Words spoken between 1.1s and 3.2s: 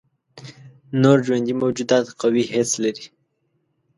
ژوندي موجودات قوي حس لري.